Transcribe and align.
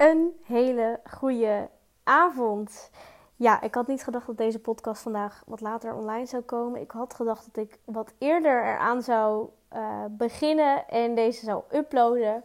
Een 0.00 0.40
hele 0.44 1.00
goede 1.10 1.68
avond. 2.04 2.90
Ja, 3.36 3.60
ik 3.60 3.74
had 3.74 3.86
niet 3.86 4.04
gedacht 4.04 4.26
dat 4.26 4.36
deze 4.36 4.60
podcast 4.60 5.02
vandaag 5.02 5.42
wat 5.46 5.60
later 5.60 5.94
online 5.94 6.26
zou 6.26 6.42
komen. 6.42 6.80
Ik 6.80 6.90
had 6.90 7.14
gedacht 7.14 7.48
dat 7.52 7.64
ik 7.64 7.78
wat 7.84 8.12
eerder 8.18 8.64
eraan 8.64 9.02
zou 9.02 9.48
uh, 9.72 10.04
beginnen 10.10 10.88
en 10.88 11.14
deze 11.14 11.44
zou 11.44 11.62
uploaden. 11.72 12.44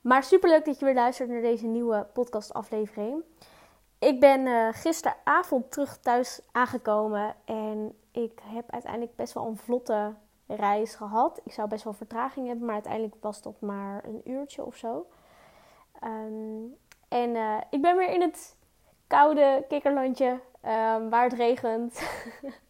Maar 0.00 0.22
superleuk 0.22 0.64
dat 0.64 0.78
je 0.78 0.84
weer 0.84 0.94
luistert 0.94 1.28
naar 1.28 1.40
deze 1.40 1.66
nieuwe 1.66 2.06
podcastaflevering. 2.12 3.22
Ik 3.98 4.20
ben 4.20 4.46
uh, 4.46 4.68
gisteravond 4.70 5.70
terug 5.70 5.98
thuis 5.98 6.40
aangekomen 6.52 7.34
en 7.44 7.98
ik 8.12 8.40
heb 8.42 8.70
uiteindelijk 8.70 9.16
best 9.16 9.32
wel 9.32 9.46
een 9.46 9.58
vlotte 9.58 10.14
reis 10.46 10.94
gehad. 10.94 11.40
Ik 11.44 11.52
zou 11.52 11.68
best 11.68 11.84
wel 11.84 11.92
vertraging 11.92 12.46
hebben, 12.46 12.64
maar 12.64 12.74
uiteindelijk 12.74 13.16
was 13.20 13.42
dat 13.42 13.60
maar 13.60 14.04
een 14.04 14.30
uurtje 14.30 14.64
of 14.64 14.76
zo. 14.76 15.06
Um, 16.04 16.75
uh, 17.36 17.56
ik 17.70 17.80
ben 17.82 17.96
weer 17.96 18.10
in 18.10 18.20
het 18.20 18.56
koude 19.06 19.64
kikkerlandje 19.68 20.28
um, 20.28 21.10
waar 21.10 21.22
het 21.22 21.32
regent. 21.32 22.00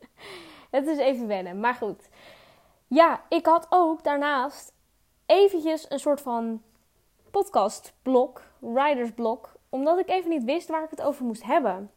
het 0.71 0.87
is 0.87 0.99
even 0.99 1.27
wennen, 1.27 1.61
maar 1.61 1.75
goed. 1.75 2.09
Ja, 2.87 3.21
ik 3.29 3.47
had 3.47 3.67
ook 3.71 4.05
daarnaast 4.05 4.73
eventjes 5.27 5.91
een 5.91 5.99
soort 5.99 6.21
van 6.21 6.63
podcastblok, 7.31 8.43
writersblok, 8.59 9.53
omdat 9.69 9.99
ik 9.99 10.09
even 10.09 10.31
niet 10.31 10.45
wist 10.45 10.69
waar 10.69 10.85
ik 10.85 10.91
het 10.91 11.03
over 11.03 11.25
moest 11.25 11.43
hebben. 11.43 11.91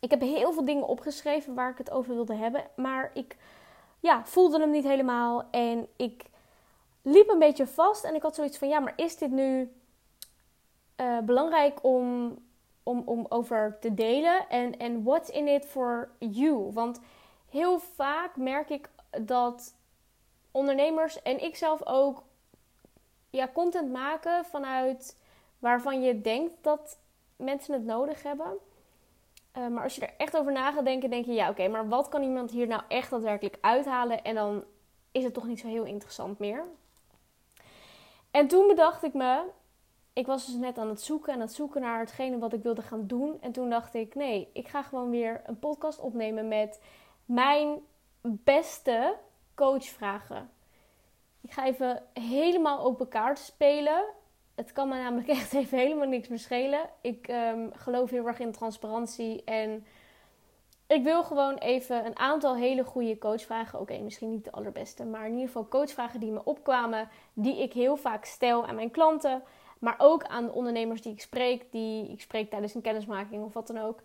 Ik 0.00 0.10
heb 0.10 0.20
heel 0.20 0.52
veel 0.52 0.64
dingen 0.64 0.86
opgeschreven 0.86 1.54
waar 1.54 1.70
ik 1.70 1.78
het 1.78 1.90
over 1.90 2.14
wilde 2.14 2.34
hebben, 2.34 2.64
maar 2.76 3.10
ik 3.14 3.36
ja, 4.00 4.24
voelde 4.24 4.60
hem 4.60 4.70
niet 4.70 4.84
helemaal 4.84 5.44
en 5.50 5.88
ik 5.96 6.24
liep 7.02 7.28
een 7.28 7.38
beetje 7.38 7.66
vast 7.66 8.04
en 8.04 8.14
ik 8.14 8.22
had 8.22 8.34
zoiets 8.34 8.58
van 8.58 8.68
ja, 8.68 8.80
maar 8.80 8.92
is 8.96 9.16
dit 9.16 9.30
nu 9.30 9.72
uh, 10.96 11.18
belangrijk 11.18 11.84
om, 11.84 12.36
om, 12.82 13.02
om 13.04 13.26
over 13.28 13.76
te 13.80 13.94
delen. 13.94 14.48
En, 14.48 14.78
en 14.78 15.02
what's 15.02 15.30
in 15.30 15.48
it 15.48 15.66
for 15.66 16.10
you? 16.18 16.72
Want 16.72 17.00
heel 17.50 17.78
vaak 17.78 18.36
merk 18.36 18.70
ik 18.70 18.88
dat 19.20 19.74
ondernemers 20.50 21.22
en 21.22 21.42
ik 21.42 21.56
zelf 21.56 21.86
ook 21.86 22.22
ja, 23.30 23.48
content 23.52 23.92
maken 23.92 24.44
vanuit 24.44 25.16
waarvan 25.58 26.02
je 26.02 26.20
denkt 26.20 26.52
dat 26.60 26.98
mensen 27.36 27.74
het 27.74 27.84
nodig 27.84 28.22
hebben. 28.22 28.58
Uh, 29.58 29.68
maar 29.68 29.82
als 29.82 29.94
je 29.94 30.00
er 30.00 30.14
echt 30.16 30.36
over 30.36 30.52
na 30.52 30.72
gaat 30.72 30.84
denken, 30.84 31.10
denk 31.10 31.24
je 31.24 31.32
ja, 31.32 31.50
oké, 31.50 31.68
maar 31.68 31.88
wat 31.88 32.08
kan 32.08 32.22
iemand 32.22 32.50
hier 32.50 32.66
nou 32.66 32.82
echt 32.88 33.10
daadwerkelijk 33.10 33.58
uithalen? 33.60 34.24
En 34.24 34.34
dan 34.34 34.64
is 35.12 35.24
het 35.24 35.34
toch 35.34 35.46
niet 35.46 35.60
zo 35.60 35.66
heel 35.66 35.84
interessant 35.84 36.38
meer. 36.38 36.64
En 38.30 38.48
toen 38.48 38.66
bedacht 38.66 39.02
ik 39.02 39.14
me, 39.14 39.42
ik 40.16 40.26
was 40.26 40.46
dus 40.46 40.54
net 40.54 40.78
aan 40.78 40.88
het 40.88 41.00
zoeken 41.00 41.32
en 41.32 41.34
aan 41.34 41.46
het 41.46 41.54
zoeken 41.54 41.80
naar 41.80 41.98
hetgene 41.98 42.38
wat 42.38 42.52
ik 42.52 42.62
wilde 42.62 42.82
gaan 42.82 43.06
doen. 43.06 43.40
En 43.40 43.52
toen 43.52 43.70
dacht 43.70 43.94
ik, 43.94 44.14
nee, 44.14 44.48
ik 44.52 44.68
ga 44.68 44.82
gewoon 44.82 45.10
weer 45.10 45.40
een 45.46 45.58
podcast 45.58 46.00
opnemen 46.00 46.48
met 46.48 46.80
mijn 47.24 47.78
beste 48.20 49.16
coachvragen. 49.54 50.50
Ik 51.40 51.52
ga 51.52 51.64
even 51.64 52.02
helemaal 52.12 52.80
open 52.80 53.08
kaart 53.08 53.38
spelen. 53.38 54.04
Het 54.54 54.72
kan 54.72 54.88
me 54.88 54.94
namelijk 54.94 55.28
echt 55.38 55.54
even 55.54 55.78
helemaal 55.78 56.08
niks 56.08 56.28
meer 56.28 56.38
schelen. 56.38 56.90
Ik 57.00 57.28
um, 57.28 57.70
geloof 57.74 58.10
heel 58.10 58.26
erg 58.26 58.38
in 58.38 58.52
transparantie 58.52 59.44
en 59.44 59.86
ik 60.86 61.02
wil 61.02 61.24
gewoon 61.24 61.54
even 61.54 62.06
een 62.06 62.18
aantal 62.18 62.56
hele 62.56 62.84
goede 62.84 63.18
coachvragen. 63.18 63.80
Oké, 63.80 63.98
misschien 63.98 64.30
niet 64.30 64.44
de 64.44 64.52
allerbeste, 64.52 65.04
maar 65.04 65.24
in 65.26 65.32
ieder 65.32 65.46
geval 65.46 65.68
coachvragen 65.68 66.20
die 66.20 66.30
me 66.30 66.44
opkwamen, 66.44 67.08
die 67.32 67.62
ik 67.62 67.72
heel 67.72 67.96
vaak 67.96 68.24
stel 68.24 68.66
aan 68.66 68.74
mijn 68.74 68.90
klanten. 68.90 69.42
Maar 69.86 69.94
ook 69.98 70.24
aan 70.24 70.44
de 70.44 70.52
ondernemers 70.52 71.02
die 71.02 71.12
ik 71.12 71.20
spreek, 71.20 71.72
die 71.72 72.08
ik 72.08 72.20
spreek 72.20 72.50
tijdens 72.50 72.74
een 72.74 72.80
kennismaking 72.80 73.44
of 73.44 73.52
wat 73.52 73.66
dan 73.66 73.78
ook. 73.78 74.00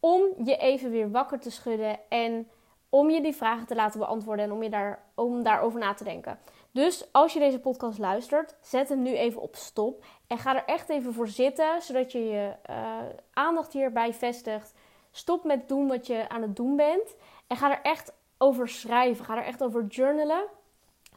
Om 0.00 0.22
je 0.44 0.56
even 0.56 0.90
weer 0.90 1.10
wakker 1.10 1.40
te 1.40 1.50
schudden 1.50 1.98
en 2.08 2.48
om 2.88 3.10
je 3.10 3.20
die 3.20 3.36
vragen 3.36 3.66
te 3.66 3.74
laten 3.74 4.00
beantwoorden 4.00 4.44
en 4.44 4.52
om, 4.52 4.62
je 4.62 4.70
daar, 4.70 5.02
om 5.14 5.42
daarover 5.42 5.80
na 5.80 5.94
te 5.94 6.04
denken. 6.04 6.38
Dus 6.70 7.08
als 7.12 7.32
je 7.32 7.38
deze 7.38 7.60
podcast 7.60 7.98
luistert, 7.98 8.54
zet 8.60 8.88
hem 8.88 9.02
nu 9.02 9.16
even 9.16 9.40
op 9.40 9.56
stop 9.56 10.04
en 10.26 10.38
ga 10.38 10.56
er 10.56 10.64
echt 10.64 10.88
even 10.88 11.12
voor 11.12 11.28
zitten, 11.28 11.82
zodat 11.82 12.12
je 12.12 12.24
je 12.24 12.52
uh, 12.70 12.98
aandacht 13.32 13.72
hierbij 13.72 14.14
vestigt. 14.14 14.74
Stop 15.10 15.44
met 15.44 15.68
doen 15.68 15.88
wat 15.88 16.06
je 16.06 16.28
aan 16.28 16.42
het 16.42 16.56
doen 16.56 16.76
bent 16.76 17.16
en 17.46 17.56
ga 17.56 17.70
er 17.70 17.82
echt 17.82 18.12
over 18.38 18.68
schrijven. 18.68 19.24
Ga 19.24 19.36
er 19.36 19.44
echt 19.44 19.62
over 19.62 19.86
journalen. 19.86 20.44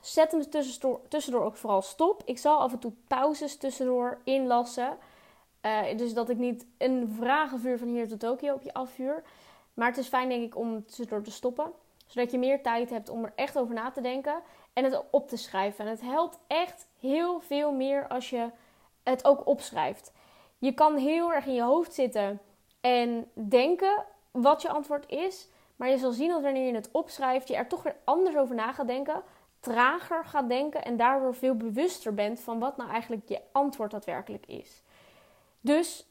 Zet 0.02 0.32
hem 0.32 0.50
tussendoor, 0.50 1.00
tussendoor 1.08 1.44
ook 1.44 1.56
vooral 1.56 1.82
stop. 1.82 2.22
Ik 2.26 2.38
zal 2.38 2.60
af 2.60 2.72
en 2.72 2.80
toe 2.80 2.92
pauzes 3.08 3.58
tussendoor 3.58 4.22
inlassen. 4.24 4.98
Uh, 5.62 5.98
dus 5.98 6.14
dat 6.14 6.30
ik 6.30 6.38
niet 6.38 6.66
een 6.78 7.16
vragenvuur 7.18 7.78
van 7.78 7.88
hier 7.88 8.08
tot 8.08 8.20
Tokio 8.20 8.54
op 8.54 8.62
je 8.62 8.74
afvuur. 8.74 9.24
Maar 9.74 9.88
het 9.88 9.98
is 9.98 10.08
fijn, 10.08 10.30
denk 10.30 10.44
ik, 10.44 10.58
om 10.58 10.86
tussendoor 10.86 11.22
te 11.22 11.32
stoppen. 11.32 11.72
Zodat 12.06 12.32
je 12.32 12.38
meer 12.38 12.62
tijd 12.62 12.90
hebt 12.90 13.10
om 13.10 13.24
er 13.24 13.34
echt 13.36 13.58
over 13.58 13.74
na 13.74 13.92
te 13.92 14.02
denken. 14.02 14.42
En 14.74 14.84
het 14.84 15.04
op 15.10 15.28
te 15.30 15.38
schrijven. 15.38 15.86
En 15.86 15.92
het 15.92 16.02
helpt 16.02 16.40
echt 16.48 16.88
heel 17.00 17.40
veel 17.40 17.72
meer 17.72 18.08
als 18.08 18.30
je 18.30 18.50
het 19.04 19.26
ook 19.26 19.48
opschrijft. 19.48 20.12
Je 20.58 20.74
kan 20.74 20.98
heel 20.98 21.34
erg 21.34 21.46
in 21.46 21.54
je 21.54 21.62
hoofd 21.62 21.94
zitten 21.94 22.42
en 22.82 23.30
denken 23.34 24.06
wat 24.32 24.62
je 24.62 24.70
antwoord 24.70 25.10
is. 25.10 25.48
Maar 25.76 25.90
je 25.90 25.98
zal 25.98 26.12
zien 26.12 26.30
dat 26.30 26.42
wanneer 26.42 26.68
je 26.68 26.76
het 26.76 26.90
opschrijft, 26.92 27.48
je 27.48 27.56
er 27.56 27.68
toch 27.68 27.84
weer 27.84 27.96
anders 28.04 28.36
over 28.36 28.56
na 28.56 28.72
gaat 28.72 28.88
denken 28.88 29.24
trager 29.62 30.26
gaat 30.26 30.50
denken 30.50 30.84
en 30.84 30.98
daardoor 30.98 31.36
veel 31.36 31.56
bewuster 31.56 32.14
bent 32.14 32.40
van 32.40 32.60
wat 32.60 32.78
nou 32.78 32.90
eigenlijk 32.90 33.30
je 33.30 33.42
antwoord 33.52 33.92
daadwerkelijk 33.92 34.46
is. 34.46 34.84
Dus 35.62 36.08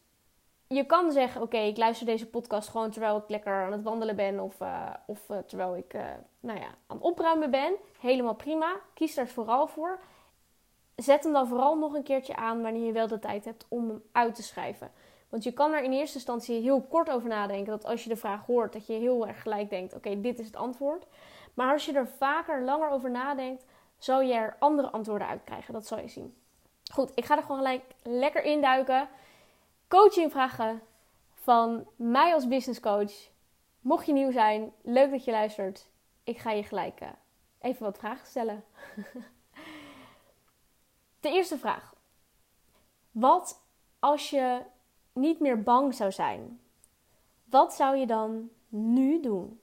je 0.66 0.84
kan 0.84 1.12
zeggen: 1.12 1.42
Oké, 1.42 1.56
ik 1.56 1.76
luister 1.76 2.06
deze 2.06 2.26
podcast 2.26 2.68
gewoon 2.68 2.90
terwijl 2.90 3.16
ik 3.16 3.28
lekker 3.28 3.52
aan 3.52 3.72
het 3.72 3.82
wandelen 3.82 4.16
ben 4.16 4.40
of, 4.40 4.60
uh, 4.60 4.90
of 5.06 5.28
uh, 5.30 5.38
terwijl 5.38 5.76
ik 5.76 5.94
uh, 5.94 6.02
nou 6.40 6.58
ja, 6.58 6.66
aan 6.66 6.96
het 6.96 7.00
opruimen 7.00 7.50
ben. 7.50 7.74
Helemaal 8.00 8.34
prima. 8.34 8.76
Kies 8.94 9.14
daar 9.14 9.28
vooral 9.28 9.66
voor. 9.66 10.00
Zet 10.96 11.24
hem 11.24 11.32
dan 11.32 11.48
vooral 11.48 11.78
nog 11.78 11.94
een 11.94 12.02
keertje 12.02 12.36
aan 12.36 12.62
wanneer 12.62 12.86
je 12.86 12.92
wel 12.92 13.06
de 13.06 13.18
tijd 13.18 13.44
hebt 13.44 13.66
om 13.68 13.88
hem 13.88 14.02
uit 14.12 14.34
te 14.34 14.42
schrijven. 14.42 14.92
Want 15.28 15.44
je 15.44 15.52
kan 15.52 15.72
er 15.72 15.82
in 15.82 15.92
eerste 15.92 16.16
instantie 16.16 16.60
heel 16.60 16.82
kort 16.82 17.10
over 17.10 17.28
nadenken. 17.28 17.72
Dat 17.72 17.84
als 17.84 18.02
je 18.02 18.08
de 18.08 18.16
vraag 18.16 18.46
hoort, 18.46 18.72
dat 18.72 18.86
je 18.86 18.92
heel 18.92 19.26
erg 19.26 19.42
gelijk 19.42 19.70
denkt: 19.70 19.94
Oké, 19.94 20.20
dit 20.20 20.38
is 20.38 20.46
het 20.46 20.56
antwoord. 20.56 21.06
Maar 21.54 21.72
als 21.72 21.84
je 21.84 21.92
er 21.92 22.08
vaker 22.08 22.64
langer 22.64 22.88
over 22.88 23.10
nadenkt, 23.10 23.64
zal 23.98 24.20
je 24.20 24.34
er 24.34 24.56
andere 24.58 24.90
antwoorden 24.90 25.28
uit 25.28 25.44
krijgen. 25.44 25.72
Dat 25.72 25.86
zal 25.86 25.98
je 25.98 26.08
zien. 26.08 26.36
Goed, 26.92 27.12
ik 27.14 27.24
ga 27.24 27.36
er 27.36 27.42
gewoon 27.42 27.56
gelijk 27.56 27.84
lekker 28.02 28.42
induiken. 28.42 29.08
Coaching 29.88 30.30
vragen 30.30 30.82
van 31.34 31.86
mij 31.96 32.34
als 32.34 32.48
business 32.48 32.80
coach. 32.80 33.12
Mocht 33.80 34.06
je 34.06 34.12
nieuw 34.12 34.30
zijn, 34.30 34.72
leuk 34.82 35.10
dat 35.10 35.24
je 35.24 35.30
luistert. 35.30 35.90
Ik 36.24 36.38
ga 36.38 36.50
je 36.50 36.62
gelijk 36.62 37.00
uh, 37.00 37.08
even 37.58 37.82
wat 37.82 37.98
vragen 37.98 38.26
stellen. 38.26 38.64
De 41.20 41.28
eerste 41.28 41.58
vraag. 41.58 41.94
Wat 43.10 43.62
als 43.98 44.30
je 44.30 44.62
niet 45.12 45.40
meer 45.40 45.62
bang 45.62 45.94
zou 45.94 46.12
zijn? 46.12 46.60
Wat 47.44 47.74
zou 47.74 47.96
je 47.96 48.06
dan 48.06 48.50
nu 48.68 49.20
doen? 49.20 49.60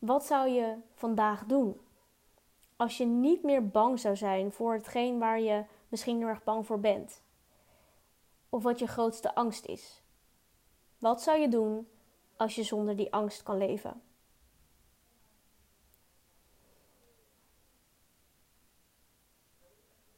Wat 0.00 0.26
zou 0.26 0.48
je 0.48 0.76
vandaag 0.94 1.44
doen? 1.44 1.80
Als 2.76 2.96
je 2.96 3.06
niet 3.06 3.42
meer 3.42 3.68
bang 3.68 3.98
zou 4.00 4.16
zijn 4.16 4.52
voor 4.52 4.72
hetgeen 4.72 5.18
waar 5.18 5.40
je 5.40 5.64
misschien 5.88 6.18
heel 6.18 6.26
erg 6.26 6.44
bang 6.44 6.66
voor 6.66 6.80
bent. 6.80 7.22
Of 8.48 8.62
wat 8.62 8.78
je 8.78 8.86
grootste 8.86 9.34
angst 9.34 9.66
is. 9.66 10.02
Wat 10.98 11.22
zou 11.22 11.38
je 11.38 11.48
doen 11.48 11.88
als 12.36 12.54
je 12.54 12.62
zonder 12.62 12.96
die 12.96 13.12
angst 13.12 13.42
kan 13.42 13.56
leven? 13.56 14.02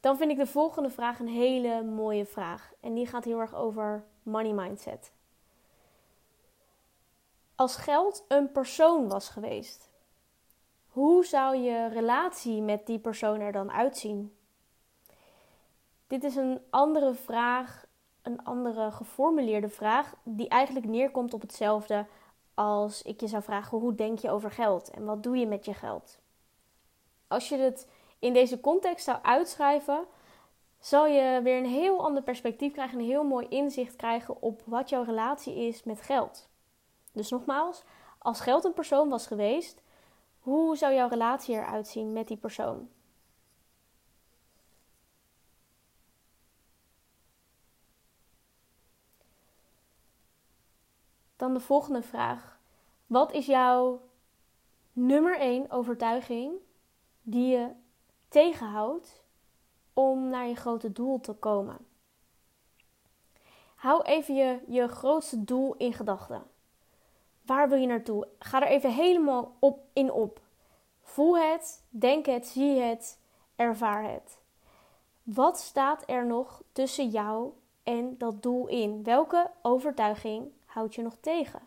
Dan 0.01 0.17
vind 0.17 0.31
ik 0.31 0.37
de 0.37 0.47
volgende 0.47 0.91
vraag 0.91 1.19
een 1.19 1.29
hele 1.29 1.83
mooie 1.83 2.27
vraag. 2.27 2.73
En 2.81 2.95
die 2.95 3.07
gaat 3.07 3.25
heel 3.25 3.41
erg 3.41 3.55
over 3.55 4.05
money 4.23 4.53
mindset 4.53 5.13
als 7.55 7.77
geld 7.77 8.25
een 8.29 8.53
persoon 8.53 9.09
was 9.09 9.29
geweest, 9.29 9.91
hoe 10.87 11.25
zou 11.25 11.57
je 11.57 11.89
relatie 11.89 12.63
met 12.63 12.87
die 12.87 12.99
persoon 12.99 13.41
er 13.41 13.53
dan 13.53 13.73
uitzien? 13.73 14.37
Dit 16.07 16.25
is 16.25 16.37
een 16.37 16.61
andere 16.71 17.15
vraag, 17.15 17.85
een 18.23 18.45
andere 18.45 18.91
geformuleerde 18.91 19.69
vraag, 19.69 20.15
die 20.23 20.49
eigenlijk 20.49 20.87
neerkomt 20.87 21.35
op 21.35 21.41
hetzelfde 21.41 22.07
als 22.55 23.03
ik 23.03 23.21
je 23.21 23.27
zou 23.27 23.43
vragen: 23.43 23.79
hoe 23.79 23.95
denk 23.95 24.19
je 24.19 24.31
over 24.31 24.51
geld 24.51 24.91
en 24.91 25.05
wat 25.05 25.23
doe 25.23 25.37
je 25.37 25.47
met 25.47 25.65
je 25.65 25.75
geld? 25.75 26.19
Als 27.29 27.49
je 27.49 27.57
het 27.57 27.89
in 28.19 28.33
deze 28.33 28.61
context 28.61 29.05
zou 29.05 29.19
uitschrijven, 29.23 30.05
zal 30.79 31.07
je 31.07 31.41
weer 31.43 31.59
een 31.59 31.71
heel 31.71 32.05
ander 32.05 32.23
perspectief 32.23 32.73
krijgen, 32.73 32.99
een 32.99 33.05
heel 33.05 33.25
mooi 33.25 33.47
inzicht 33.49 33.97
krijgen 33.97 34.43
op 34.43 34.63
wat 34.65 34.89
jouw 34.89 35.03
relatie 35.03 35.55
is 35.55 35.83
met 35.83 36.03
geld. 36.03 36.51
Dus 37.13 37.31
nogmaals, 37.31 37.83
als 38.19 38.41
geld 38.41 38.65
een 38.65 38.73
persoon 38.73 39.09
was 39.09 39.27
geweest, 39.27 39.83
hoe 40.41 40.77
zou 40.77 40.95
jouw 40.95 41.09
relatie 41.09 41.55
eruit 41.55 41.89
zien 41.89 42.13
met 42.13 42.29
die 42.29 42.37
persoon? 42.37 42.89
Dan 51.37 51.55
de 51.55 51.61
volgende 51.61 52.03
vraag. 52.03 52.61
Wat 53.07 53.33
is 53.33 53.47
jouw 53.47 54.01
nummer 54.93 55.39
1 55.39 55.71
overtuiging 55.71 56.53
die 57.23 57.57
je 57.57 57.71
tegenhoudt 58.29 59.23
om 59.93 60.29
naar 60.29 60.47
je 60.47 60.55
grote 60.55 60.93
doel 60.93 61.21
te 61.21 61.33
komen? 61.33 61.87
Hou 63.75 64.03
even 64.03 64.35
je, 64.35 64.63
je 64.67 64.89
grootste 64.89 65.45
doel 65.45 65.75
in 65.75 65.93
gedachten. 65.93 66.52
Waar 67.45 67.69
wil 67.69 67.79
je 67.79 67.87
naartoe? 67.87 68.29
Ga 68.39 68.63
er 68.63 68.69
even 68.69 68.93
helemaal 68.93 69.57
op, 69.59 69.87
in 69.93 70.13
op. 70.13 70.41
Voel 71.01 71.39
het, 71.39 71.85
denk 71.89 72.27
het, 72.27 72.47
zie 72.47 72.81
het, 72.81 73.19
ervaar 73.57 74.05
het. 74.11 74.41
Wat 75.23 75.59
staat 75.59 76.03
er 76.07 76.27
nog 76.27 76.63
tussen 76.73 77.09
jou 77.09 77.53
en 77.83 78.19
dat 78.19 78.43
doel 78.43 78.67
in? 78.67 79.03
Welke 79.03 79.51
overtuiging 79.63 80.53
houdt 80.65 80.95
je 80.95 81.03
nog 81.03 81.17
tegen? 81.21 81.61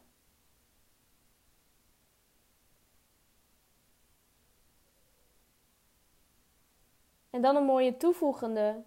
En 7.30 7.42
dan 7.42 7.56
een 7.56 7.66
mooie 7.66 7.98
toevoegende 7.98 8.84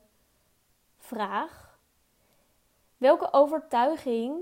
vraag. 0.99 1.79
Welke 2.97 3.33
overtuiging 3.33 4.37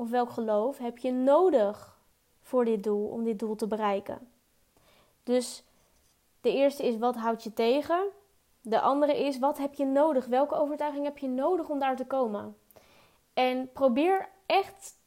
of 0.00 0.10
welk 0.10 0.30
geloof 0.30 0.78
heb 0.78 0.98
je 0.98 1.12
nodig 1.12 1.98
voor 2.40 2.64
dit 2.64 2.82
doel, 2.82 3.06
om 3.06 3.24
dit 3.24 3.38
doel 3.38 3.54
te 3.54 3.66
bereiken? 3.66 4.28
Dus 5.22 5.64
de 6.40 6.52
eerste 6.52 6.86
is 6.86 6.98
wat 6.98 7.16
houdt 7.16 7.42
je 7.42 7.52
tegen? 7.52 8.08
De 8.60 8.80
andere 8.80 9.18
is 9.24 9.38
wat 9.38 9.58
heb 9.58 9.74
je 9.74 9.84
nodig? 9.84 10.26
Welke 10.26 10.54
overtuiging 10.54 11.04
heb 11.04 11.18
je 11.18 11.28
nodig 11.28 11.68
om 11.68 11.78
daar 11.78 11.96
te 11.96 12.06
komen? 12.06 12.56
En 13.34 13.72
probeer 13.72 14.28
echt 14.46 14.98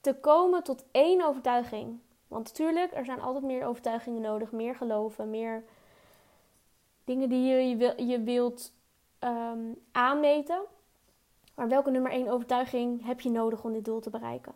te 0.00 0.14
komen 0.14 0.62
tot 0.62 0.84
één 0.90 1.26
overtuiging. 1.26 1.98
Want 2.28 2.44
natuurlijk, 2.44 2.94
er 2.94 3.04
zijn 3.04 3.20
altijd 3.20 3.44
meer 3.44 3.66
overtuigingen 3.66 4.22
nodig, 4.22 4.52
meer 4.52 4.74
geloven, 4.74 5.30
meer 5.30 5.64
dingen 7.04 7.28
die 7.28 7.44
je, 7.44 8.06
je, 8.06 8.20
wilt 8.20 8.72
um, 9.20 9.76
aanmeten. 9.92 10.60
Maar 11.54 11.68
welke 11.68 11.90
nummer 11.90 12.12
één 12.12 12.28
overtuiging 12.28 13.04
heb 13.04 13.20
je 13.20 13.30
nodig 13.30 13.64
om 13.64 13.72
dit 13.72 13.84
doel 13.84 14.00
te 14.00 14.10
bereiken? 14.10 14.54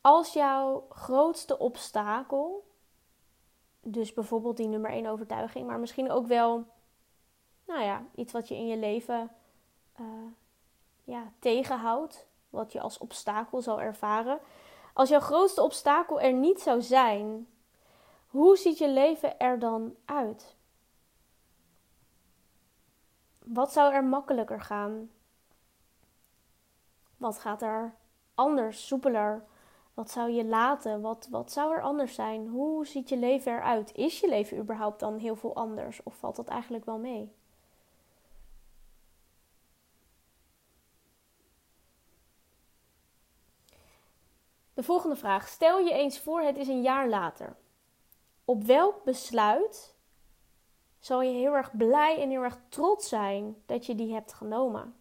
Als 0.00 0.32
jouw 0.32 0.86
grootste 0.88 1.58
obstakel, 1.58 2.64
dus 3.80 4.12
bijvoorbeeld 4.12 4.56
die 4.56 4.68
nummer 4.68 4.90
één 4.90 5.06
overtuiging, 5.06 5.66
maar 5.66 5.80
misschien 5.80 6.10
ook 6.10 6.26
wel, 6.26 6.66
nou 7.64 7.82
ja, 7.82 8.04
iets 8.14 8.32
wat 8.32 8.48
je 8.48 8.54
in 8.54 8.66
je 8.66 8.76
leven 8.76 9.30
uh, 10.00 10.06
ja, 11.04 11.32
tegenhoudt, 11.38 12.26
wat 12.50 12.72
je 12.72 12.80
als 12.80 12.98
obstakel 12.98 13.60
zal 13.60 13.80
ervaren. 13.80 14.38
Als 14.94 15.08
jouw 15.08 15.20
grootste 15.20 15.62
obstakel 15.62 16.20
er 16.20 16.32
niet 16.32 16.60
zou 16.60 16.82
zijn, 16.82 17.48
hoe 18.34 18.56
ziet 18.56 18.78
je 18.78 18.88
leven 18.88 19.38
er 19.38 19.58
dan 19.58 19.94
uit? 20.04 20.56
Wat 23.38 23.72
zou 23.72 23.92
er 23.92 24.04
makkelijker 24.04 24.60
gaan? 24.60 25.10
Wat 27.16 27.38
gaat 27.38 27.62
er 27.62 27.94
anders, 28.34 28.86
soepeler? 28.86 29.44
Wat 29.94 30.10
zou 30.10 30.30
je 30.30 30.44
laten? 30.44 31.00
Wat, 31.00 31.28
wat 31.30 31.52
zou 31.52 31.74
er 31.74 31.82
anders 31.82 32.14
zijn? 32.14 32.48
Hoe 32.48 32.86
ziet 32.86 33.08
je 33.08 33.16
leven 33.16 33.52
eruit? 33.52 33.94
Is 33.94 34.20
je 34.20 34.28
leven 34.28 34.58
überhaupt 34.58 35.00
dan 35.00 35.16
heel 35.18 35.36
veel 35.36 35.54
anders? 35.54 36.02
Of 36.02 36.16
valt 36.16 36.36
dat 36.36 36.48
eigenlijk 36.48 36.84
wel 36.84 36.98
mee? 36.98 37.32
De 44.74 44.82
volgende 44.82 45.16
vraag. 45.16 45.48
Stel 45.48 45.78
je 45.78 45.92
eens 45.92 46.20
voor, 46.20 46.40
het 46.40 46.56
is 46.56 46.68
een 46.68 46.82
jaar 46.82 47.08
later. 47.08 47.56
Op 48.44 48.64
welk 48.64 49.04
besluit 49.04 49.94
zal 50.98 51.22
je 51.22 51.32
heel 51.32 51.54
erg 51.54 51.76
blij 51.76 52.20
en 52.20 52.30
heel 52.30 52.42
erg 52.42 52.58
trots 52.68 53.08
zijn 53.08 53.62
dat 53.66 53.86
je 53.86 53.94
die 53.94 54.12
hebt 54.12 54.32
genomen? 54.32 54.94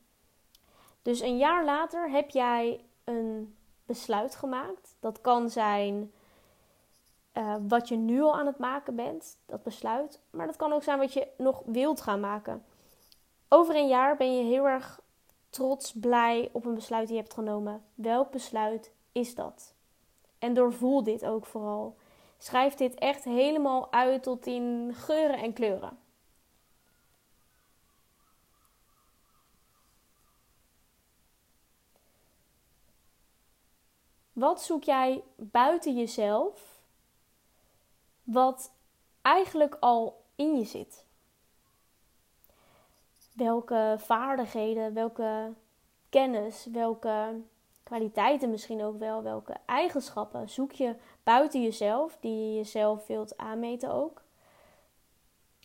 Dus 1.02 1.20
een 1.20 1.38
jaar 1.38 1.66
later 1.66 2.10
heb 2.10 2.30
jij 2.30 2.86
een 3.04 3.56
besluit 3.86 4.36
gemaakt. 4.36 4.96
Dat 5.00 5.22
kan 5.22 5.50
zijn 5.50 6.12
uh, 7.34 7.56
wat 7.68 7.88
je 7.88 7.96
nu 7.96 8.22
al 8.22 8.36
aan 8.36 8.46
het 8.46 8.58
maken 8.58 8.96
bent, 8.96 9.38
dat 9.46 9.64
besluit. 9.64 10.22
Maar 10.30 10.46
dat 10.46 10.56
kan 10.56 10.74
ook 10.74 10.84
zijn 10.84 11.00
wat 11.00 11.14
je 11.14 11.28
nog 11.38 11.62
wilt 11.66 12.02
gaan 12.02 12.20
maken. 12.20 12.66
Over 13.50 13.76
een 13.76 13.88
jaar 13.88 14.18
ben 14.18 14.38
je 14.38 14.44
heel 14.44 14.68
erg 14.68 15.02
trots, 15.50 15.94
blij 16.00 16.50
op 16.52 16.66
een 16.66 16.74
besluit 16.74 17.08
die 17.08 17.16
je 17.16 17.22
hebt 17.22 17.34
genomen. 17.34 17.84
Welk 17.96 18.32
besluit 18.32 18.94
is 19.12 19.36
dat? 19.36 19.74
En 20.40 20.54
doorvoel 20.54 21.04
dit 21.04 21.26
ook 21.26 21.46
vooral. 21.46 21.96
Schrijf 22.44 22.74
dit 22.74 22.96
echt 22.96 23.24
helemaal 23.24 23.92
uit 23.92 24.24
tot 24.24 24.46
in 24.46 24.94
geuren 24.96 25.38
en 25.38 25.54
kleuren. 25.54 25.98
Wat 34.34 34.64
zoek 34.64 34.84
jij 34.84 35.24
buiten 35.36 35.96
jezelf, 35.96 36.84
wat 38.24 38.72
eigenlijk 39.22 39.78
al 39.80 40.26
in 40.36 40.58
je 40.58 40.66
zit? 40.66 41.06
Welke 43.34 43.96
vaardigheden, 44.00 44.94
welke 44.94 45.54
kennis, 46.10 46.66
welke 46.66 47.42
kwaliteiten 47.84 48.50
misschien 48.50 48.84
ook 48.84 49.00
wel, 49.00 49.24
welke 49.24 49.56
eigenschappen 49.66 50.50
zoek 50.50 50.72
je 50.72 50.96
buiten 51.24 51.62
jezelf, 51.62 52.18
die 52.20 52.48
je 52.48 52.56
jezelf 52.56 53.08
wilt 53.08 53.38
aanmeten 53.38 53.94
ook? 53.94 54.22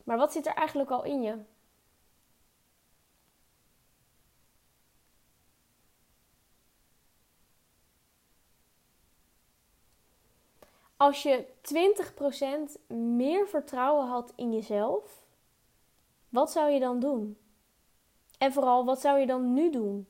Maar 0.04 0.16
wat 0.16 0.32
zit 0.32 0.46
er 0.46 0.54
eigenlijk 0.54 0.90
al 0.90 1.04
in 1.04 1.22
je? 1.22 1.38
Als 10.96 11.22
je 11.22 11.46
20% 12.82 12.86
meer 12.96 13.48
vertrouwen 13.48 14.06
had 14.06 14.32
in 14.36 14.52
jezelf, 14.52 15.22
wat 16.28 16.50
zou 16.50 16.70
je 16.70 16.80
dan 16.80 17.00
doen? 17.00 17.38
En 18.38 18.52
vooral, 18.52 18.84
wat 18.84 19.00
zou 19.00 19.18
je 19.18 19.26
dan 19.26 19.52
nu 19.52 19.70
doen? 19.70 20.08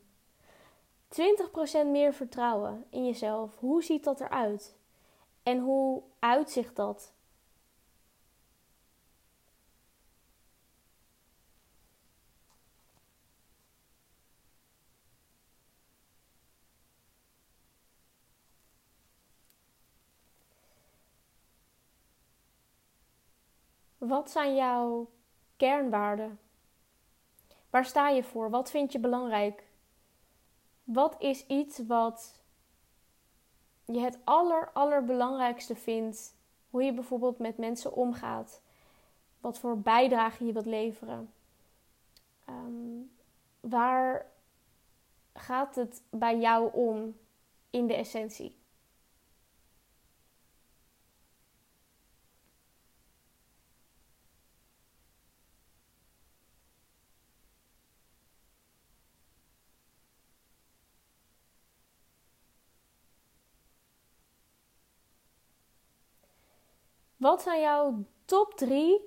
20% 1.08 1.86
meer 1.86 2.14
vertrouwen 2.14 2.84
in 2.90 3.06
jezelf. 3.06 3.58
Hoe 3.58 3.82
ziet 3.82 4.04
dat 4.04 4.20
eruit? 4.20 4.76
En 5.42 5.58
hoe 5.58 6.02
uitzicht 6.18 6.76
dat? 6.76 7.12
Wat 23.98 24.30
zijn 24.30 24.54
jouw 24.54 25.10
kernwaarden? 25.56 26.38
Waar 27.70 27.84
sta 27.84 28.08
je 28.08 28.22
voor? 28.22 28.50
Wat 28.50 28.70
vind 28.70 28.92
je 28.92 28.98
belangrijk? 28.98 29.67
Wat 30.88 31.16
is 31.18 31.46
iets 31.46 31.78
wat 31.86 32.42
je 33.84 34.00
het 34.00 34.18
aller, 34.24 34.70
allerbelangrijkste 34.72 35.76
vindt? 35.76 36.34
Hoe 36.70 36.82
je 36.82 36.92
bijvoorbeeld 36.92 37.38
met 37.38 37.58
mensen 37.58 37.94
omgaat. 37.94 38.62
Wat 39.40 39.58
voor 39.58 39.80
bijdrage 39.80 40.44
je 40.44 40.52
wilt 40.52 40.66
leveren. 40.66 41.32
Ehm, 42.44 43.00
waar 43.60 44.26
gaat 45.32 45.74
het 45.74 46.02
bij 46.10 46.38
jou 46.38 46.72
om 46.72 47.16
in 47.70 47.86
de 47.86 47.94
essentie? 47.94 48.57
Wat 67.28 67.42
zijn 67.42 67.60
jouw 67.60 68.04
top 68.24 68.54
3 68.54 69.00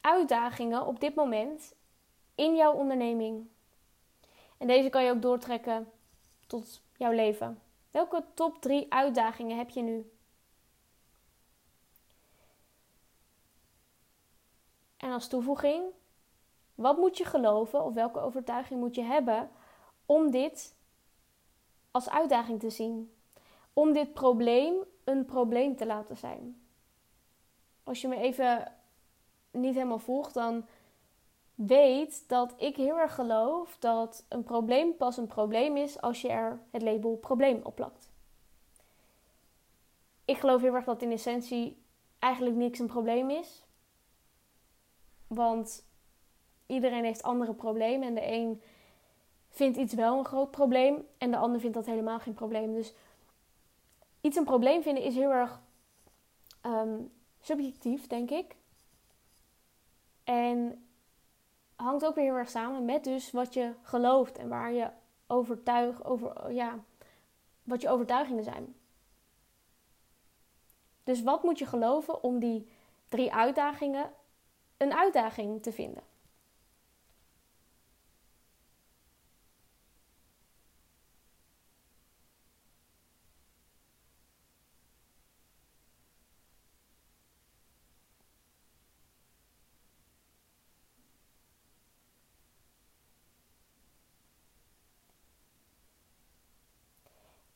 uitdagingen 0.00 0.86
op 0.86 1.00
dit 1.00 1.14
moment 1.14 1.74
in 2.34 2.56
jouw 2.56 2.72
onderneming? 2.72 3.48
En 4.58 4.66
deze 4.66 4.88
kan 4.88 5.04
je 5.04 5.10
ook 5.10 5.22
doortrekken 5.22 5.92
tot 6.46 6.82
jouw 6.96 7.12
leven. 7.12 7.62
Welke 7.90 8.24
top 8.34 8.60
3 8.60 8.92
uitdagingen 8.92 9.56
heb 9.56 9.70
je 9.70 9.82
nu? 9.82 10.12
En 14.96 15.12
als 15.12 15.28
toevoeging, 15.28 15.84
wat 16.74 16.96
moet 16.96 17.18
je 17.18 17.24
geloven 17.24 17.84
of 17.84 17.94
welke 17.94 18.20
overtuiging 18.20 18.80
moet 18.80 18.94
je 18.94 19.02
hebben 19.02 19.50
om 20.06 20.30
dit 20.30 20.74
als 21.90 22.10
uitdaging 22.10 22.60
te 22.60 22.70
zien? 22.70 23.14
Om 23.72 23.92
dit 23.92 24.12
probleem 24.12 24.74
een 25.04 25.24
probleem 25.24 25.76
te 25.76 25.86
laten 25.86 26.16
zijn. 26.16 26.64
Als 27.90 28.00
je 28.00 28.08
me 28.08 28.16
even 28.16 28.72
niet 29.50 29.74
helemaal 29.74 29.98
volgt, 29.98 30.34
dan 30.34 30.66
weet 31.54 32.28
dat 32.28 32.54
ik 32.56 32.76
heel 32.76 32.98
erg 32.98 33.14
geloof 33.14 33.76
dat 33.78 34.24
een 34.28 34.42
probleem 34.42 34.96
pas 34.96 35.16
een 35.16 35.26
probleem 35.26 35.76
is 35.76 36.00
als 36.00 36.20
je 36.20 36.28
er 36.28 36.60
het 36.70 36.82
label 36.82 37.16
probleem 37.16 37.60
op 37.62 37.74
plakt. 37.74 38.10
Ik 40.24 40.38
geloof 40.38 40.60
heel 40.60 40.74
erg 40.74 40.84
dat 40.84 41.02
in 41.02 41.12
essentie 41.12 41.82
eigenlijk 42.18 42.56
niks 42.56 42.78
een 42.78 42.86
probleem 42.86 43.30
is. 43.30 43.66
Want 45.26 45.86
iedereen 46.66 47.04
heeft 47.04 47.22
andere 47.22 47.54
problemen 47.54 48.08
en 48.08 48.14
de 48.14 48.32
een 48.32 48.62
vindt 49.48 49.76
iets 49.76 49.94
wel 49.94 50.18
een 50.18 50.24
groot 50.24 50.50
probleem 50.50 51.06
en 51.18 51.30
de 51.30 51.36
ander 51.36 51.60
vindt 51.60 51.76
dat 51.76 51.86
helemaal 51.86 52.20
geen 52.20 52.34
probleem. 52.34 52.74
Dus 52.74 52.94
iets 54.20 54.36
een 54.36 54.44
probleem 54.44 54.82
vinden 54.82 55.02
is 55.02 55.14
heel 55.14 55.30
erg 55.30 55.60
ehm, 56.60 56.98
subjectief, 57.40 58.06
denk 58.06 58.30
ik. 58.30 58.56
En 60.24 60.84
hangt 61.76 62.04
ook 62.04 62.14
weer 62.14 62.24
heel 62.24 62.34
erg 62.34 62.50
samen 62.50 62.84
met 62.84 63.04
dus 63.04 63.30
wat 63.30 63.54
je 63.54 63.72
gelooft 63.82 64.38
en 64.38 64.48
waar 64.48 64.72
je 64.72 64.90
overtuig 65.26 66.04
over, 66.04 66.52
ja, 66.52 66.78
wat 67.62 67.80
je 67.80 67.88
overtuigingen 67.88 68.44
zijn. 68.44 68.74
Dus 71.04 71.22
wat 71.22 71.42
moet 71.42 71.58
je 71.58 71.66
geloven 71.66 72.22
om 72.22 72.38
die 72.38 72.68
drie 73.08 73.32
uitdagingen 73.32 74.12
een 74.76 74.92
uitdaging 74.92 75.62
te 75.62 75.72
vinden? 75.72 76.02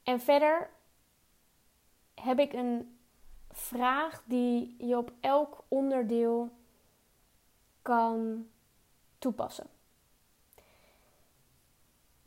En 0.04 0.20
verder 0.20 0.70
heb 2.14 2.38
ik 2.38 2.52
een 2.52 2.98
vraag 3.50 4.22
die 4.24 4.74
je 4.78 4.96
op 4.96 5.12
elk 5.20 5.64
onderdeel 5.68 6.50
kan 7.82 8.46
toepassen. 9.18 9.66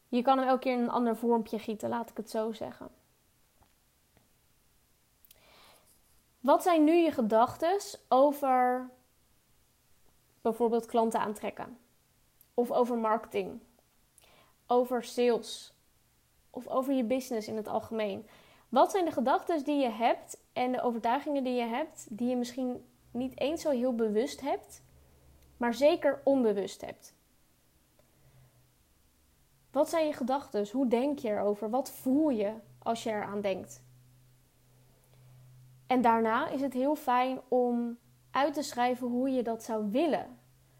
Je 0.09 0.21
kan 0.21 0.37
hem 0.37 0.47
elke 0.47 0.59
keer 0.59 0.73
in 0.73 0.79
een 0.79 0.89
ander 0.89 1.17
vormpje 1.17 1.59
gieten, 1.59 1.89
laat 1.89 2.09
ik 2.09 2.17
het 2.17 2.29
zo 2.29 2.51
zeggen. 2.51 2.89
Wat 6.39 6.63
zijn 6.63 6.83
nu 6.83 6.93
je 6.93 7.11
gedachten 7.11 7.79
over 8.07 8.89
bijvoorbeeld 10.41 10.85
klanten 10.85 11.19
aantrekken? 11.19 11.79
Of 12.53 12.71
over 12.71 12.97
marketing? 12.97 13.61
Over 14.67 15.03
sales? 15.03 15.76
Of 16.57 16.67
over 16.67 16.93
je 16.93 17.03
business 17.03 17.47
in 17.47 17.55
het 17.55 17.67
algemeen. 17.67 18.27
Wat 18.69 18.91
zijn 18.91 19.05
de 19.05 19.11
gedachten 19.11 19.63
die 19.63 19.81
je 19.81 19.89
hebt 19.89 20.41
en 20.53 20.71
de 20.71 20.81
overtuigingen 20.81 21.43
die 21.43 21.53
je 21.53 21.65
hebt, 21.65 22.07
die 22.09 22.29
je 22.29 22.35
misschien 22.35 22.85
niet 23.11 23.39
eens 23.39 23.61
zo 23.61 23.69
heel 23.69 23.95
bewust 23.95 24.41
hebt, 24.41 24.83
maar 25.57 25.73
zeker 25.73 26.21
onbewust 26.23 26.81
hebt? 26.81 27.15
Wat 29.71 29.89
zijn 29.89 30.05
je 30.05 30.13
gedachten? 30.13 30.69
Hoe 30.71 30.87
denk 30.87 31.19
je 31.19 31.29
erover? 31.29 31.69
Wat 31.69 31.91
voel 31.91 32.29
je 32.29 32.53
als 32.79 33.03
je 33.03 33.09
eraan 33.09 33.41
denkt? 33.41 33.83
En 35.87 36.01
daarna 36.01 36.49
is 36.49 36.61
het 36.61 36.73
heel 36.73 36.95
fijn 36.95 37.39
om 37.47 37.97
uit 38.31 38.53
te 38.53 38.61
schrijven 38.61 39.07
hoe 39.07 39.29
je 39.29 39.43
dat 39.43 39.63
zou 39.63 39.91
willen. 39.91 40.39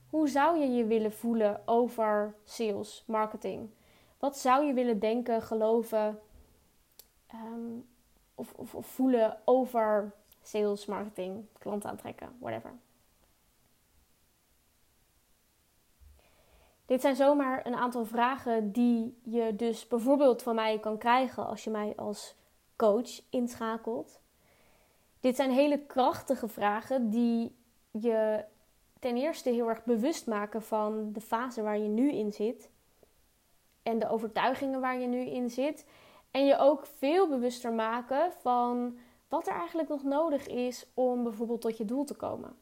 Hoe 0.10 0.30
zou 0.30 0.60
je 0.60 0.72
je 0.72 0.86
willen 0.86 1.14
voelen 1.14 1.68
over 1.68 2.36
sales, 2.44 3.04
marketing? 3.08 3.70
Wat 4.20 4.38
zou 4.38 4.66
je 4.66 4.74
willen 4.74 5.00
denken, 5.00 5.42
geloven 5.42 6.20
ehm, 7.28 7.80
of, 8.36 8.54
of, 8.54 8.76
of, 8.76 8.86
voelen 8.88 9.38
over 9.46 10.14
sales, 10.42 10.86
marketing, 10.86 11.46
klanten 11.60 11.90
aantrekken, 11.90 12.38
whatever. 12.40 12.72
Dit 16.86 17.02
zijn 17.02 17.16
zomaar 17.16 17.66
een 17.66 17.76
aantal 17.76 18.06
vragen 18.06 18.72
die 18.72 19.20
je 19.24 19.56
dus 19.56 19.88
bijvoorbeeld 19.88 20.44
van 20.44 20.56
mij 20.56 20.80
kan 20.80 20.98
krijgen 20.98 21.46
als 21.46 21.64
je 21.64 21.70
mij 21.70 21.94
als 21.96 22.36
coach 22.76 23.22
inschakelt. 23.30 24.22
Dit 25.20 25.36
zijn 25.36 25.52
hele 25.52 25.86
krachtige 25.86 26.48
vragen 26.48 27.10
die 27.10 27.56
je 27.92 28.46
ten 29.00 29.18
eerste 29.18 29.50
heel 29.50 29.70
erg 29.70 29.84
bewust 29.84 30.28
maken 30.28 30.62
van 30.62 31.14
de 31.14 31.22
fase 31.22 31.62
waar 31.62 31.78
je 31.78 31.88
nu 31.88 32.12
in 32.12 32.32
zit 32.32 32.70
en 33.88 34.00
de 34.00 34.10
overtuigingen 34.10 34.80
waar 34.80 35.00
je 35.00 35.08
nu 35.08 35.20
in 35.20 35.50
zit. 35.50 35.86
En 36.32 36.46
je 36.46 36.58
ook 36.58 36.86
veel 36.86 37.28
bewuster 37.28 37.74
maken 37.74 38.32
van 38.32 38.98
wat 39.28 39.48
er 39.48 39.54
eigenlijk 39.54 39.90
nog 39.90 40.04
nodig 40.04 40.48
is 40.48 40.86
om 40.94 41.24
bijvoorbeeld 41.24 41.62
tot 41.62 41.78
je 41.78 41.86
doel 41.86 42.04
te 42.04 42.14
komen. 42.14 42.56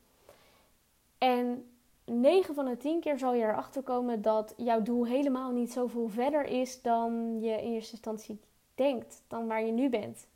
En 1.17 1.69
9 2.05 2.55
van 2.55 2.65
de 2.65 2.77
10 2.77 2.99
keer 2.99 3.17
zal 3.17 3.33
je 3.33 3.43
erachter 3.43 3.81
komen 3.81 4.21
dat 4.21 4.53
jouw 4.57 4.81
doel 4.81 5.05
helemaal 5.05 5.51
niet 5.51 5.71
zoveel 5.71 6.07
verder 6.07 6.45
is 6.45 6.81
dan 6.81 7.39
je 7.41 7.51
in 7.51 7.73
eerste 7.73 7.91
instantie 7.91 8.39
denkt, 8.75 9.23
dan 9.27 9.47
waar 9.47 9.65
je 9.65 9.71
nu 9.71 9.89
bent. 9.89 10.27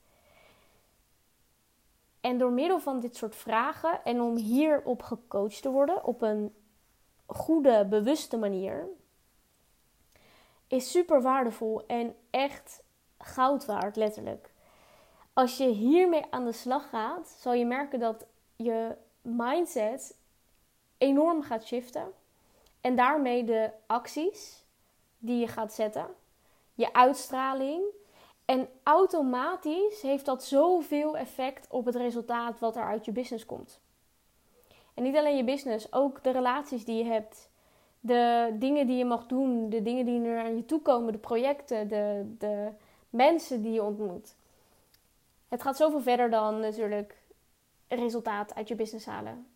En 2.21 2.37
door 2.37 2.51
middel 2.51 2.79
van 2.79 2.99
dit 2.99 3.15
soort 3.15 3.35
vragen 3.35 4.03
en 4.03 4.21
om 4.21 4.35
hierop 4.35 5.01
gecoacht 5.01 5.61
te 5.61 5.69
worden 5.69 6.05
op 6.05 6.21
een 6.21 6.53
goede, 7.25 7.85
bewuste 7.89 8.37
manier, 8.37 8.87
is 10.69 10.91
super 10.91 11.21
waardevol 11.21 11.85
en 11.87 12.15
echt 12.29 12.83
goud 13.17 13.65
waard, 13.65 13.95
letterlijk. 13.95 14.53
Als 15.33 15.57
je 15.57 15.67
hiermee 15.67 16.25
aan 16.29 16.45
de 16.45 16.51
slag 16.51 16.89
gaat, 16.89 17.37
zal 17.39 17.53
je 17.53 17.65
merken 17.65 17.99
dat 17.99 18.25
je 18.55 18.95
mindset 19.21 20.17
enorm 20.97 21.41
gaat 21.41 21.65
shiften. 21.65 22.13
En 22.81 22.95
daarmee 22.95 23.43
de 23.43 23.71
acties 23.87 24.65
die 25.17 25.39
je 25.39 25.47
gaat 25.47 25.73
zetten, 25.73 26.07
je 26.73 26.93
uitstraling. 26.93 27.83
En 28.45 28.69
automatisch 28.83 30.01
heeft 30.01 30.25
dat 30.25 30.43
zoveel 30.43 31.17
effect 31.17 31.67
op 31.69 31.85
het 31.85 31.95
resultaat 31.95 32.59
wat 32.59 32.75
er 32.75 32.83
uit 32.83 33.05
je 33.05 33.11
business 33.11 33.45
komt. 33.45 33.79
En 34.93 35.03
niet 35.03 35.15
alleen 35.15 35.37
je 35.37 35.43
business, 35.43 35.93
ook 35.93 36.23
de 36.23 36.31
relaties 36.31 36.85
die 36.85 37.03
je 37.03 37.09
hebt, 37.09 37.48
de 37.99 38.55
dingen 38.59 38.87
die 38.87 38.97
je 38.97 39.05
mag 39.05 39.25
doen, 39.25 39.69
de 39.69 39.81
dingen 39.81 40.05
die 40.05 40.23
er 40.23 40.39
aan 40.39 40.55
je 40.55 40.65
toe 40.65 40.81
komen, 40.81 41.11
de 41.11 41.19
projecten, 41.19 41.87
de, 41.87 42.35
de 42.37 42.69
mensen 43.09 43.61
die 43.61 43.71
je 43.71 43.83
ontmoet. 43.83 44.35
Het 45.47 45.61
gaat 45.61 45.77
zoveel 45.77 46.01
verder 46.01 46.29
dan 46.29 46.59
natuurlijk 46.59 47.21
resultaat 47.87 48.55
uit 48.55 48.67
je 48.67 48.75
business 48.75 49.05
halen. 49.05 49.47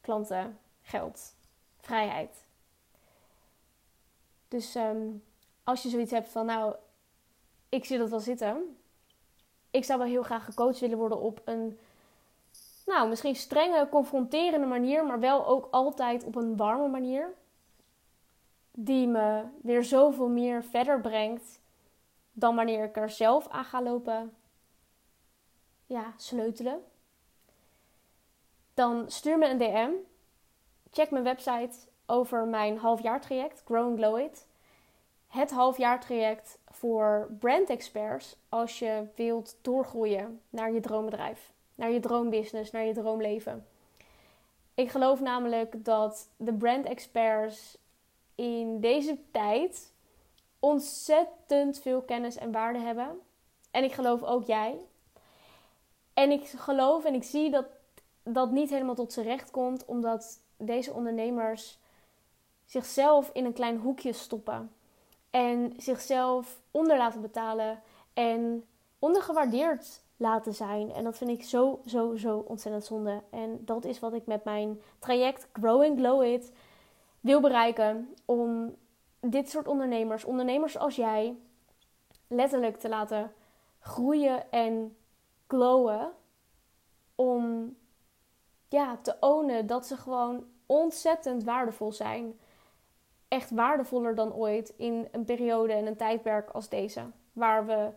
Klanten, 0.00 0.58
geld, 0.82 1.34
vrijheid. 1.80 2.44
Dus 4.48 4.74
ehm, 4.74 5.06
als 5.64 5.82
je 5.82 5.88
zoiets 5.88 6.10
hebt 6.10 6.28
van, 6.28 6.46
nou, 6.46 6.74
ik 7.68 7.84
zie 7.84 7.98
dat 7.98 8.10
wel 8.10 8.20
zitten. 8.20 8.78
Ik 9.70 9.84
zou 9.84 9.98
wel 9.98 10.08
heel 10.08 10.22
graag 10.22 10.44
gecoacht 10.44 10.78
willen 10.78 10.98
worden 10.98 11.20
op 11.20 11.40
een 11.44 11.78
nou, 12.88 13.08
misschien 13.08 13.36
strenge, 13.36 13.88
confronterende 13.90 14.66
manier, 14.66 15.06
maar 15.06 15.20
wel 15.20 15.46
ook 15.46 15.68
altijd 15.70 16.24
op 16.24 16.34
een 16.34 16.56
warme 16.56 16.88
manier. 16.88 17.34
Die 18.72 19.06
me 19.06 19.44
weer 19.62 19.84
zoveel 19.84 20.28
meer 20.28 20.64
verder 20.64 21.00
brengt 21.00 21.60
dan 22.32 22.56
wanneer 22.56 22.84
ik 22.84 22.96
er 22.96 23.10
zelf 23.10 23.48
aan 23.48 23.64
ga 23.64 23.82
lopen 23.82 24.34
ja, 25.86 26.14
sleutelen. 26.16 26.82
Dan 28.74 29.10
stuur 29.10 29.38
me 29.38 29.48
een 29.48 29.58
DM. 29.58 29.90
Check 30.90 31.10
mijn 31.10 31.24
website 31.24 31.78
over 32.06 32.46
mijn 32.46 32.78
halfjaartraject, 32.78 33.62
Grow 33.64 33.86
and 33.86 33.98
Glow 33.98 34.18
It. 34.18 34.46
Het 35.26 35.50
halfjaartraject 35.50 36.58
voor 36.66 37.36
brand 37.38 37.70
experts 37.70 38.36
als 38.48 38.78
je 38.78 39.06
wilt 39.14 39.56
doorgroeien 39.62 40.42
naar 40.50 40.72
je 40.72 40.80
droombedrijf 40.80 41.52
naar 41.78 41.90
je 41.90 42.00
droombusiness, 42.00 42.70
naar 42.70 42.84
je 42.84 42.92
droomleven. 42.92 43.66
Ik 44.74 44.90
geloof 44.90 45.20
namelijk 45.20 45.84
dat 45.84 46.28
de 46.36 46.54
brand 46.54 46.86
experts 46.86 47.78
in 48.34 48.80
deze 48.80 49.18
tijd 49.30 49.92
ontzettend 50.58 51.78
veel 51.78 52.02
kennis 52.02 52.36
en 52.36 52.52
waarde 52.52 52.78
hebben. 52.78 53.20
En 53.70 53.84
ik 53.84 53.92
geloof 53.92 54.22
ook 54.22 54.44
jij. 54.44 54.78
En 56.14 56.30
ik 56.30 56.46
geloof 56.46 57.04
en 57.04 57.14
ik 57.14 57.24
zie 57.24 57.50
dat 57.50 57.66
dat 58.22 58.50
niet 58.50 58.70
helemaal 58.70 58.94
tot 58.94 59.12
zijn 59.12 59.26
recht 59.26 59.50
komt, 59.50 59.84
omdat 59.84 60.40
deze 60.56 60.92
ondernemers 60.92 61.78
zichzelf 62.64 63.30
in 63.32 63.44
een 63.44 63.52
klein 63.52 63.78
hoekje 63.78 64.12
stoppen. 64.12 64.72
En 65.30 65.74
zichzelf 65.76 66.60
onder 66.70 66.96
laten 66.96 67.20
betalen. 67.20 67.82
En 68.14 68.64
ondergewaardeerd 68.98 70.00
laten 70.18 70.54
zijn. 70.54 70.92
En 70.92 71.04
dat 71.04 71.16
vind 71.16 71.30
ik 71.30 71.44
zo, 71.44 71.80
zo, 71.86 72.16
zo 72.16 72.38
ontzettend 72.38 72.84
zonde. 72.84 73.22
En 73.30 73.64
dat 73.64 73.84
is 73.84 74.00
wat 74.00 74.12
ik 74.12 74.26
met 74.26 74.44
mijn 74.44 74.80
traject 74.98 75.48
Growing 75.52 75.98
Glow 75.98 76.22
It 76.22 76.52
wil 77.20 77.40
bereiken. 77.40 78.14
Om 78.24 78.74
dit 79.20 79.50
soort 79.50 79.68
ondernemers, 79.68 80.24
ondernemers 80.24 80.78
als 80.78 80.96
jij, 80.96 81.36
letterlijk 82.26 82.76
te 82.76 82.88
laten 82.88 83.32
groeien 83.78 84.50
en 84.50 84.96
glowen. 85.46 86.12
Om 87.14 87.76
ja, 88.68 88.96
te 88.96 89.16
ownen 89.20 89.66
dat 89.66 89.86
ze 89.86 89.96
gewoon 89.96 90.44
ontzettend 90.66 91.44
waardevol 91.44 91.92
zijn. 91.92 92.38
Echt 93.28 93.50
waardevoller 93.50 94.14
dan 94.14 94.34
ooit 94.34 94.74
in 94.76 95.08
een 95.12 95.24
periode 95.24 95.72
en 95.72 95.86
een 95.86 95.96
tijdperk 95.96 96.50
als 96.50 96.68
deze. 96.68 97.00
Waar 97.32 97.66
we 97.66 97.90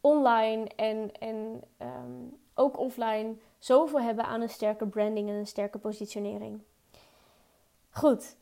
online 0.00 0.68
en, 0.76 1.12
en 1.18 1.62
ehm, 1.76 2.22
ook 2.54 2.78
offline 2.78 3.34
zoveel 3.58 4.00
hebben 4.00 4.24
aan 4.24 4.40
een 4.40 4.48
sterke 4.48 4.86
branding 4.86 5.28
en 5.28 5.34
een 5.34 5.46
sterke 5.46 5.78
positionering. 5.78 6.62
Goed, 7.90 8.36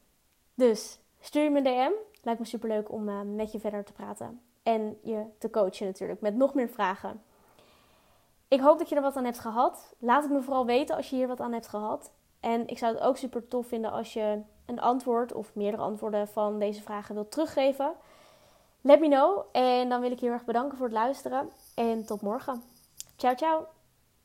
dus 0.54 0.98
stuur 1.20 1.52
me 1.52 1.58
een 1.58 1.64
DM. 1.64 1.92
Lijkt 2.22 2.40
me 2.40 2.46
super 2.46 2.68
leuk 2.68 2.92
om 2.92 3.08
uh, 3.08 3.20
met 3.20 3.52
je 3.52 3.60
verder 3.60 3.84
te 3.84 3.92
praten. 3.92 4.40
En 4.62 4.98
je 5.02 5.24
te 5.38 5.50
coachen 5.50 5.86
natuurlijk 5.86 6.20
met 6.20 6.34
nog 6.34 6.54
meer 6.54 6.68
vragen. 6.68 7.22
Ik 8.48 8.60
hoop 8.60 8.78
dat 8.78 8.88
je 8.88 8.94
er 8.96 9.02
wat 9.02 9.16
aan 9.16 9.24
hebt 9.24 9.38
gehad. 9.38 9.94
Laat 9.98 10.22
het 10.22 10.32
me 10.32 10.42
vooral 10.42 10.66
weten 10.66 10.96
als 10.96 11.10
je 11.10 11.16
hier 11.16 11.28
wat 11.28 11.40
aan 11.40 11.52
hebt 11.52 11.68
gehad. 11.68 12.12
En 12.40 12.66
ik 12.68 12.78
zou 12.78 12.94
het 12.94 13.02
ook 13.02 13.16
super 13.16 13.48
tof 13.48 13.66
vinden 13.66 13.92
als 13.92 14.12
je 14.12 14.40
een 14.66 14.80
antwoord 14.80 15.32
of 15.32 15.54
meerdere 15.54 15.82
antwoorden 15.82 16.28
van 16.28 16.58
deze 16.58 16.82
vragen 16.82 17.14
wilt 17.14 17.30
teruggeven. 17.30 17.92
Let 18.86 19.00
me 19.00 19.08
know. 19.08 19.44
En 19.52 19.88
dan 19.88 20.00
wil 20.00 20.10
ik 20.10 20.18
je 20.18 20.24
heel 20.24 20.34
erg 20.34 20.44
bedanken 20.44 20.76
voor 20.78 20.86
het 20.86 20.94
luisteren. 20.94 21.50
En 21.74 22.04
tot 22.04 22.20
morgen. 22.20 22.62
Ciao, 23.16 23.34
ciao. 23.34 23.73